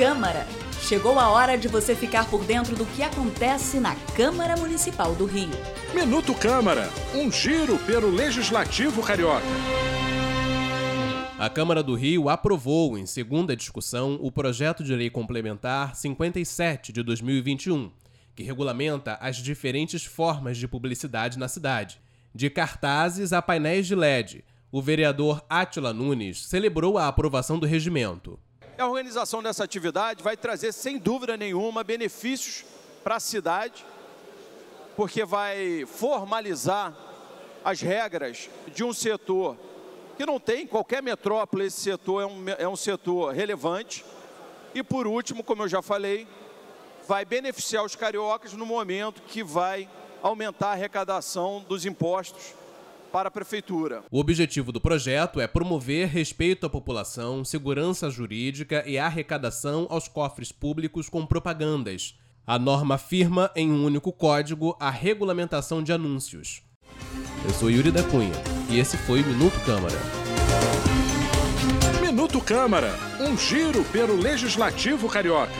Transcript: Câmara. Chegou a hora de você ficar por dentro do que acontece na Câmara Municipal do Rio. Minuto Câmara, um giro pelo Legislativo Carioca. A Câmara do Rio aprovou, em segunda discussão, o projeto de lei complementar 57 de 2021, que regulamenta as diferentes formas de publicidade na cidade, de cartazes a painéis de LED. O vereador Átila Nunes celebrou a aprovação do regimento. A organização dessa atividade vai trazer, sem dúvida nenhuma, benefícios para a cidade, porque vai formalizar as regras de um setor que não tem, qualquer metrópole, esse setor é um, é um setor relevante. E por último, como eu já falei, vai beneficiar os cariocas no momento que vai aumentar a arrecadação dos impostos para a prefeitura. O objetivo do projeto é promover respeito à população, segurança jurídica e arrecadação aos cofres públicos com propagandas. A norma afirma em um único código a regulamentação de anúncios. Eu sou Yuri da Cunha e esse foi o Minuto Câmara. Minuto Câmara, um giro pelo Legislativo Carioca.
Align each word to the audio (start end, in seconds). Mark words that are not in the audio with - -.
Câmara. 0.00 0.46
Chegou 0.80 1.18
a 1.18 1.28
hora 1.28 1.58
de 1.58 1.68
você 1.68 1.94
ficar 1.94 2.26
por 2.30 2.42
dentro 2.42 2.74
do 2.74 2.86
que 2.86 3.02
acontece 3.02 3.78
na 3.78 3.94
Câmara 4.16 4.56
Municipal 4.56 5.14
do 5.14 5.26
Rio. 5.26 5.50
Minuto 5.94 6.34
Câmara, 6.34 6.88
um 7.14 7.30
giro 7.30 7.76
pelo 7.80 8.08
Legislativo 8.08 9.02
Carioca. 9.02 9.44
A 11.38 11.50
Câmara 11.50 11.82
do 11.82 11.94
Rio 11.94 12.30
aprovou, 12.30 12.96
em 12.96 13.04
segunda 13.04 13.54
discussão, 13.54 14.18
o 14.22 14.32
projeto 14.32 14.82
de 14.82 14.96
lei 14.96 15.10
complementar 15.10 15.94
57 15.94 16.94
de 16.94 17.02
2021, 17.02 17.90
que 18.34 18.42
regulamenta 18.42 19.18
as 19.20 19.36
diferentes 19.36 20.02
formas 20.02 20.56
de 20.56 20.66
publicidade 20.66 21.38
na 21.38 21.46
cidade, 21.46 22.00
de 22.34 22.48
cartazes 22.48 23.34
a 23.34 23.42
painéis 23.42 23.86
de 23.86 23.94
LED. 23.94 24.46
O 24.72 24.80
vereador 24.80 25.44
Átila 25.46 25.92
Nunes 25.92 26.46
celebrou 26.46 26.96
a 26.96 27.06
aprovação 27.06 27.58
do 27.58 27.66
regimento. 27.66 28.38
A 28.80 28.86
organização 28.86 29.42
dessa 29.42 29.62
atividade 29.62 30.22
vai 30.22 30.38
trazer, 30.38 30.72
sem 30.72 30.96
dúvida 30.96 31.36
nenhuma, 31.36 31.84
benefícios 31.84 32.64
para 33.04 33.16
a 33.16 33.20
cidade, 33.20 33.84
porque 34.96 35.22
vai 35.22 35.84
formalizar 35.84 36.96
as 37.62 37.82
regras 37.82 38.48
de 38.68 38.82
um 38.82 38.94
setor 38.94 39.54
que 40.16 40.24
não 40.24 40.40
tem, 40.40 40.66
qualquer 40.66 41.02
metrópole, 41.02 41.66
esse 41.66 41.78
setor 41.78 42.22
é 42.22 42.26
um, 42.26 42.48
é 42.48 42.66
um 42.66 42.74
setor 42.74 43.34
relevante. 43.34 44.02
E 44.74 44.82
por 44.82 45.06
último, 45.06 45.44
como 45.44 45.64
eu 45.64 45.68
já 45.68 45.82
falei, 45.82 46.26
vai 47.06 47.22
beneficiar 47.26 47.84
os 47.84 47.94
cariocas 47.94 48.54
no 48.54 48.64
momento 48.64 49.20
que 49.20 49.44
vai 49.44 49.90
aumentar 50.22 50.68
a 50.68 50.72
arrecadação 50.72 51.62
dos 51.68 51.84
impostos 51.84 52.54
para 53.10 53.28
a 53.28 53.30
prefeitura. 53.30 54.02
O 54.10 54.18
objetivo 54.18 54.72
do 54.72 54.80
projeto 54.80 55.40
é 55.40 55.46
promover 55.46 56.08
respeito 56.08 56.66
à 56.66 56.70
população, 56.70 57.44
segurança 57.44 58.08
jurídica 58.08 58.82
e 58.86 58.98
arrecadação 58.98 59.86
aos 59.90 60.08
cofres 60.08 60.52
públicos 60.52 61.08
com 61.08 61.26
propagandas. 61.26 62.18
A 62.46 62.58
norma 62.58 62.94
afirma 62.94 63.50
em 63.54 63.70
um 63.70 63.84
único 63.84 64.12
código 64.12 64.76
a 64.80 64.90
regulamentação 64.90 65.82
de 65.82 65.92
anúncios. 65.92 66.62
Eu 67.44 67.50
sou 67.50 67.70
Yuri 67.70 67.90
da 67.90 68.02
Cunha 68.02 68.32
e 68.68 68.78
esse 68.78 68.96
foi 68.96 69.22
o 69.22 69.26
Minuto 69.26 69.58
Câmara. 69.64 69.96
Minuto 72.00 72.40
Câmara, 72.40 72.92
um 73.20 73.36
giro 73.36 73.84
pelo 73.84 74.16
Legislativo 74.16 75.08
Carioca. 75.08 75.52